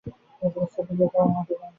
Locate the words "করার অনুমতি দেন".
1.11-1.69